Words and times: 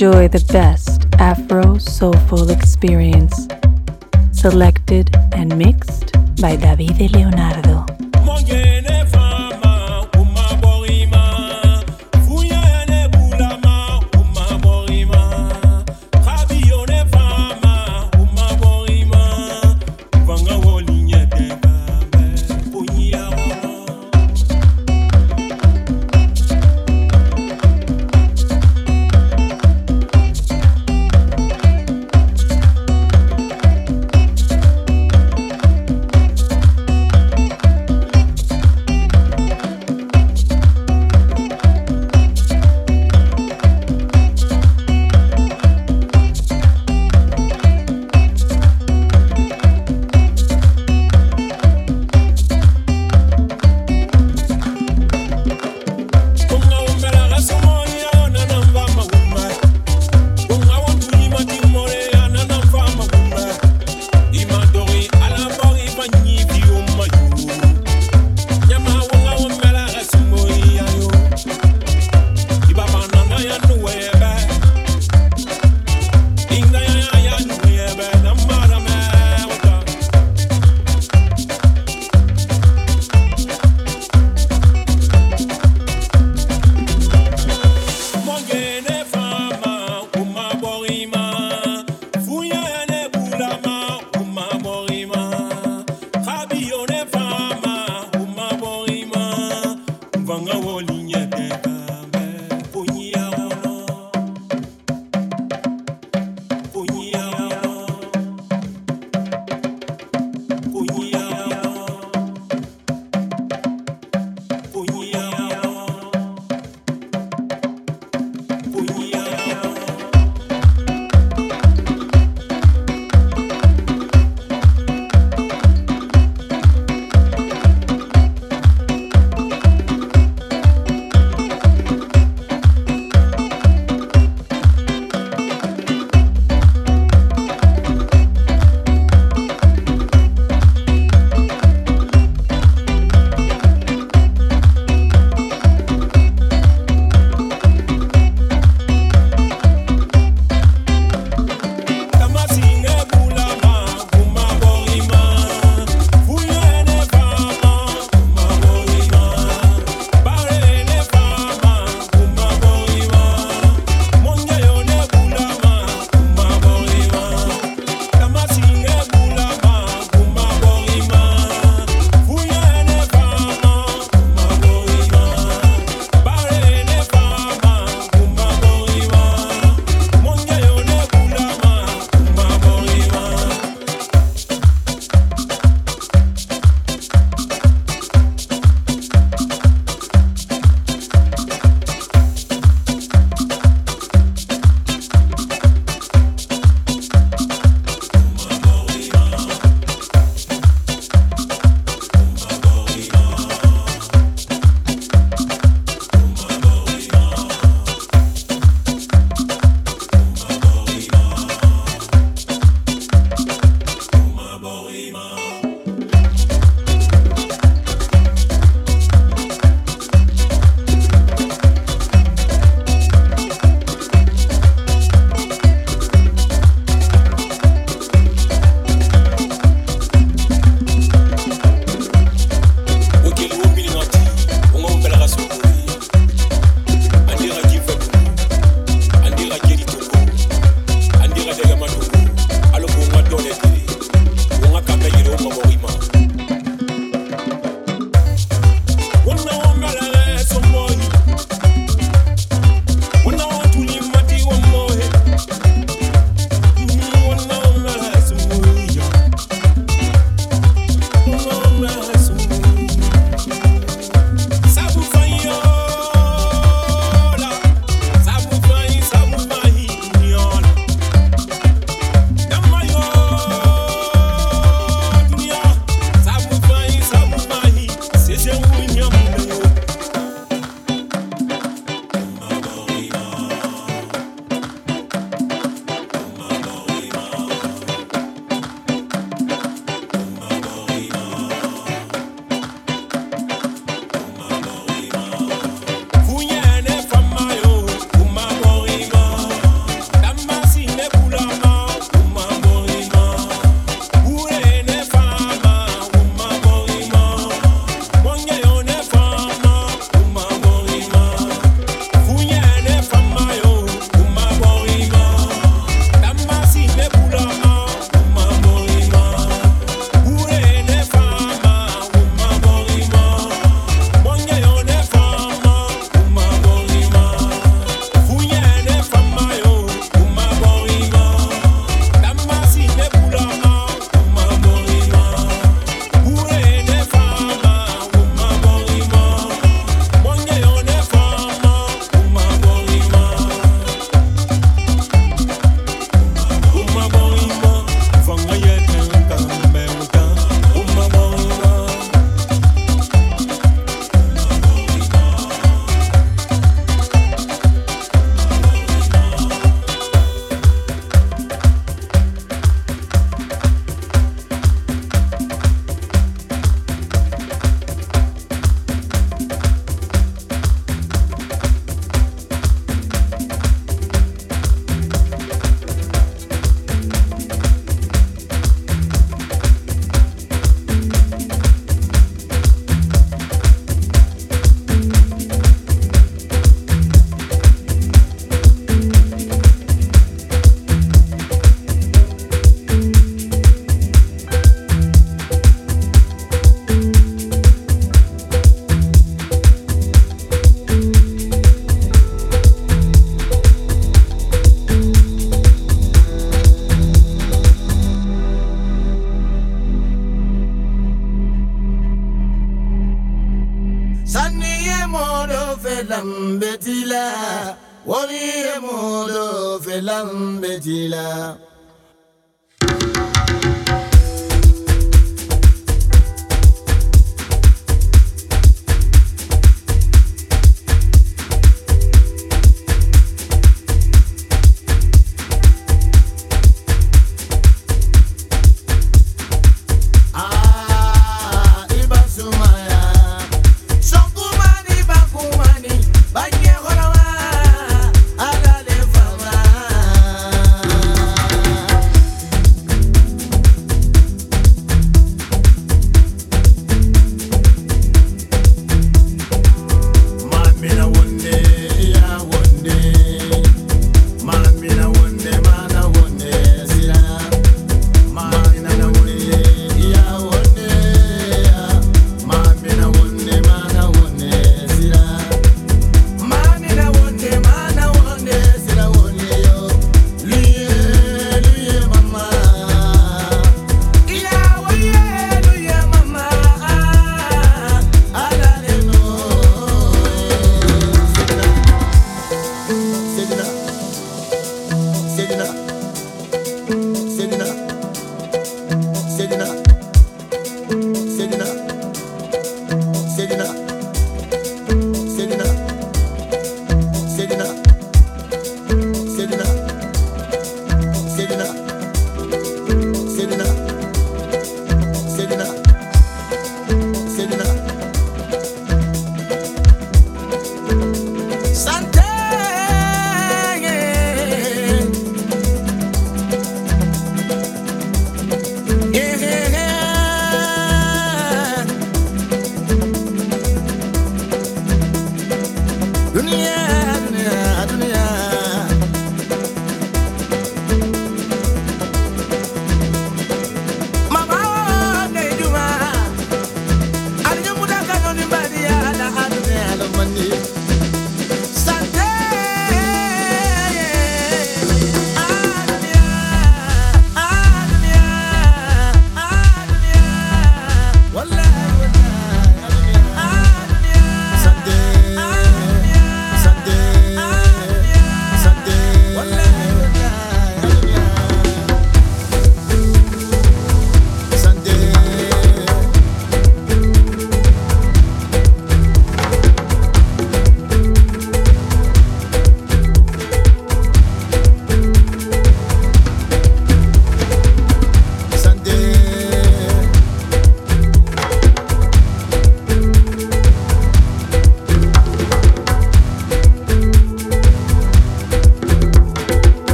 Enjoy 0.00 0.28
the 0.28 0.44
best 0.52 1.08
Afro 1.18 1.76
soulful 1.76 2.50
experience. 2.50 3.48
Selected 4.30 5.10
and 5.32 5.58
mixed 5.58 6.12
by 6.40 6.56
Davide 6.56 7.10
Leonardo. 7.12 7.67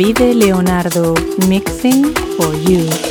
Davide 0.00 0.32
Leonardo 0.32 1.14
mixing 1.46 2.14
for 2.14 2.54
you. 2.54 3.09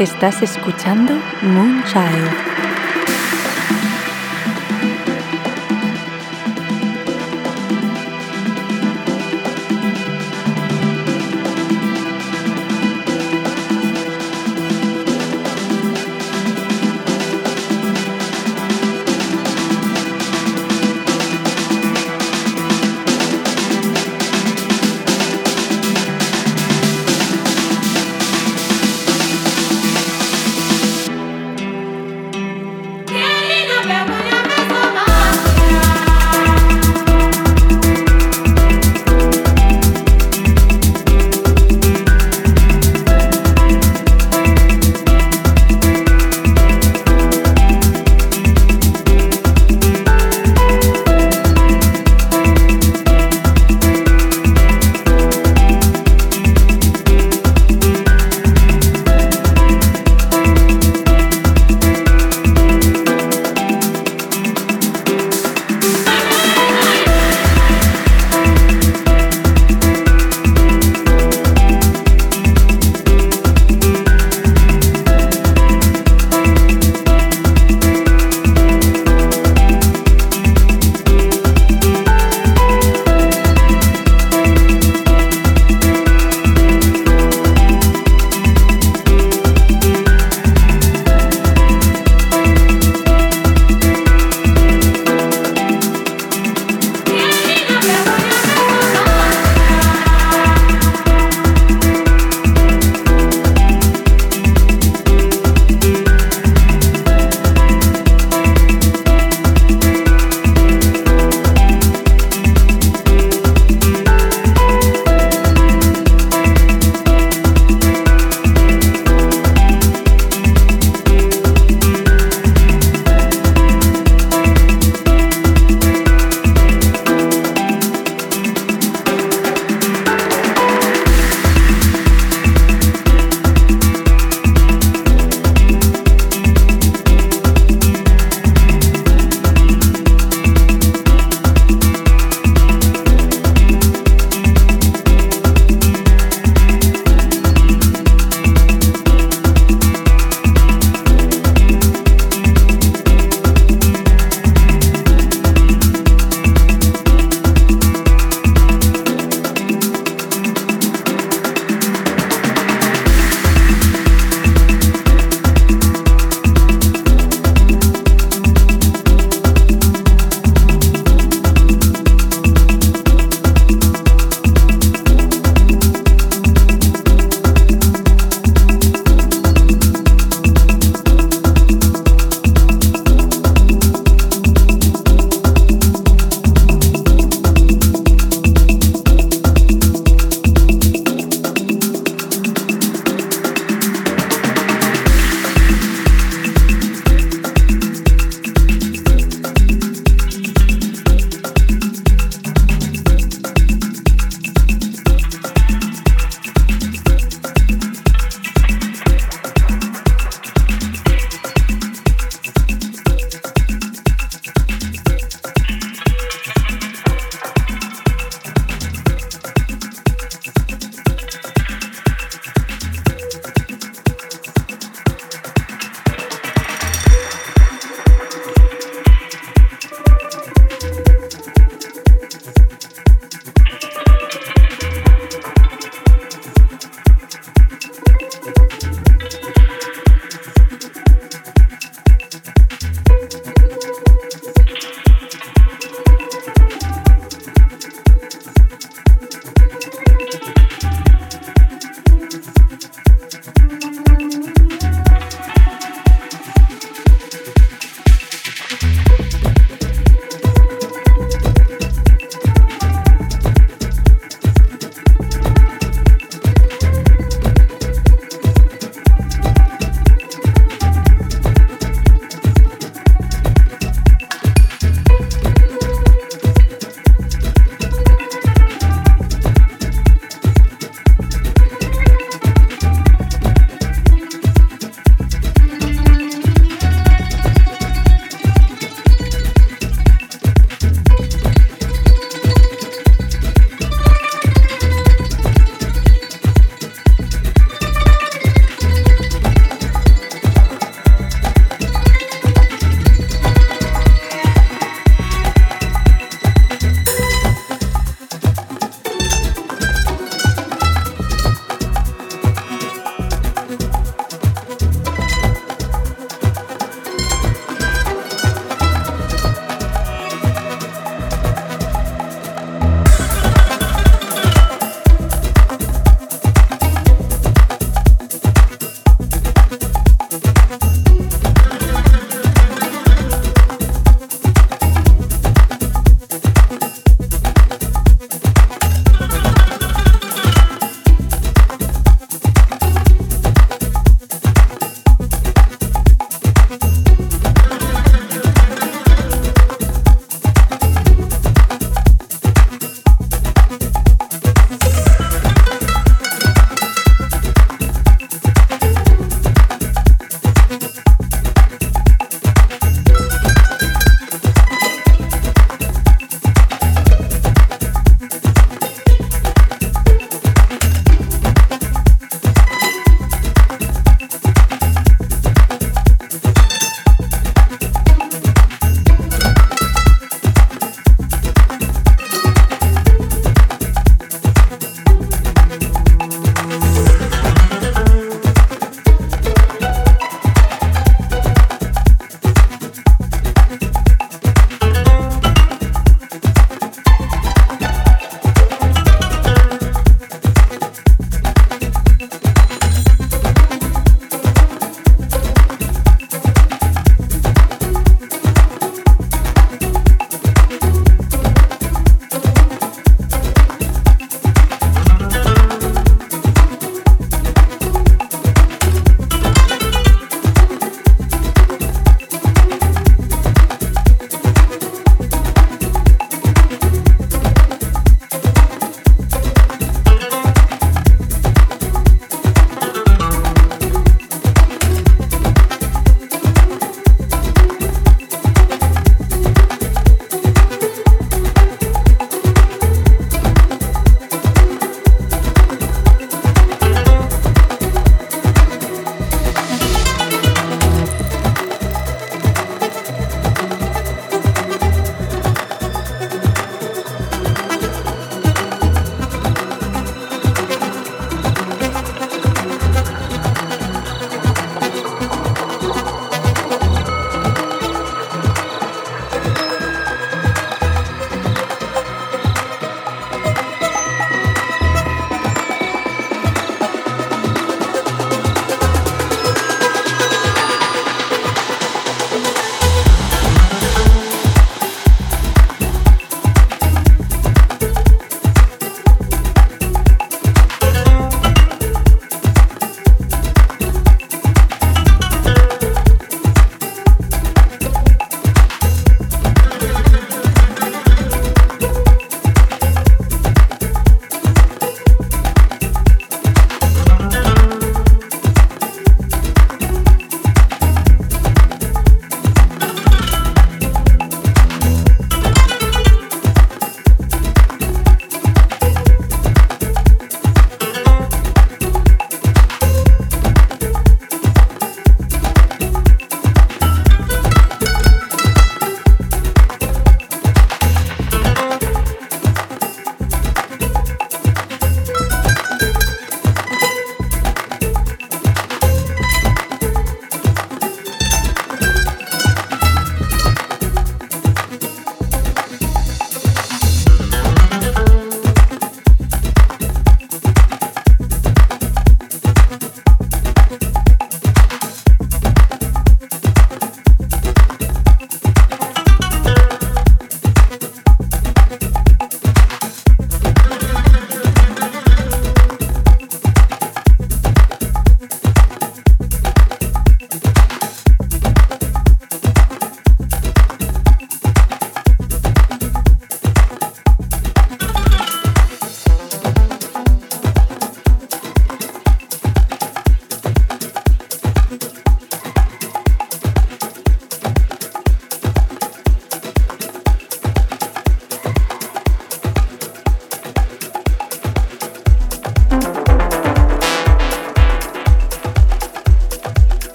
Estás 0.00 0.40
escuchando 0.40 1.12
Moonchild. 1.42 2.69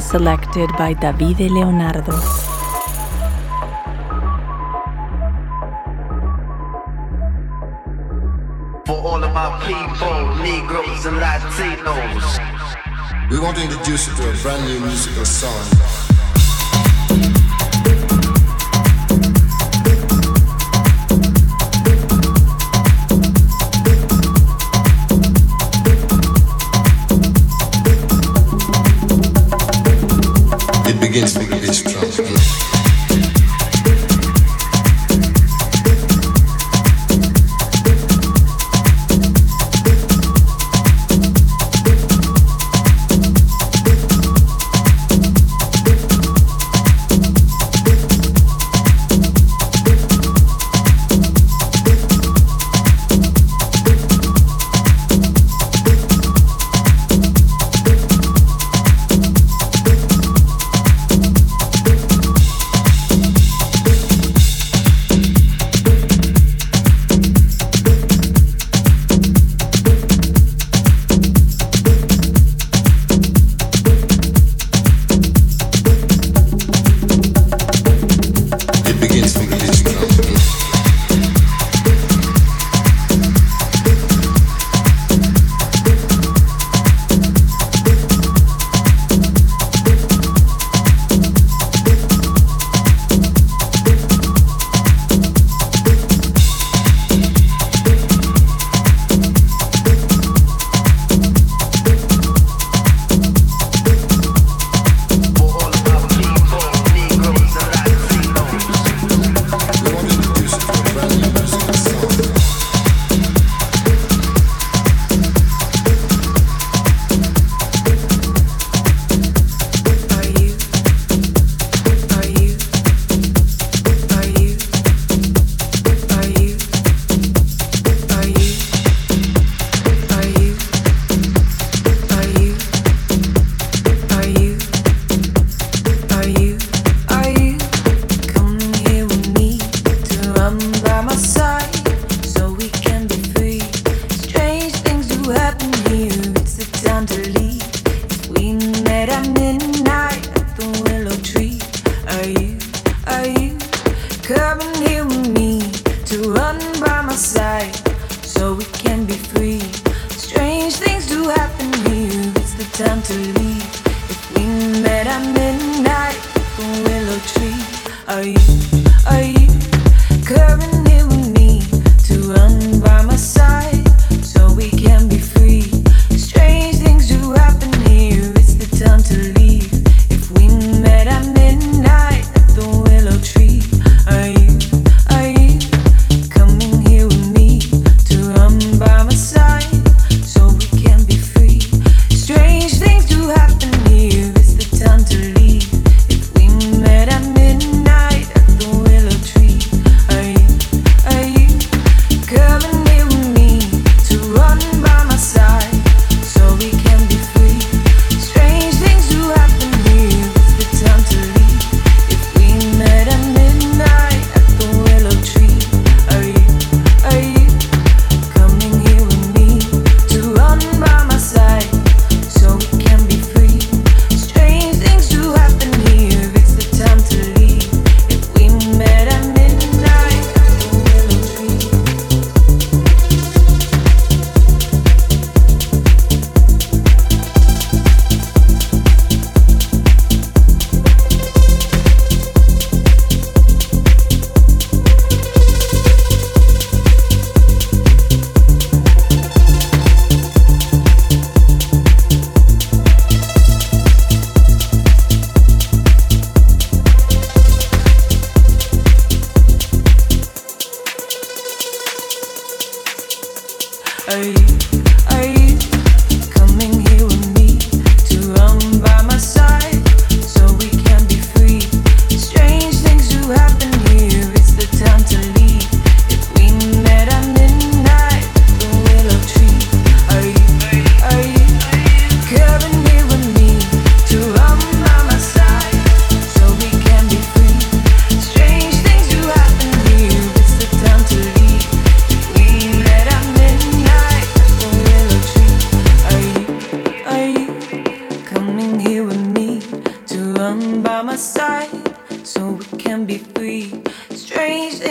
And 0.00 0.10
selected 0.10 0.70
by 0.78 0.94
Davide 0.94 1.50
Leonardo. 1.50 2.12
For 8.86 8.98
all 9.08 9.22
of 9.22 9.32
my 9.32 9.48
people, 9.66 10.18
Negroes 10.42 11.06
and 11.06 11.16
Latinos. 11.18 12.26
We 13.30 13.38
want 13.40 13.56
to 13.56 13.64
introduce 13.64 14.08
you 14.08 14.14
to 14.16 14.30
a 14.30 14.34
brand 14.42 14.64
new 14.66 14.80
musical 14.80 15.24
song. 15.24 16.09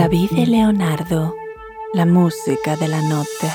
Davide 0.00 0.46
Leonardo, 0.46 1.34
la 1.92 2.06
música 2.06 2.74
de 2.76 2.88
la 2.88 3.02
noche. 3.02 3.52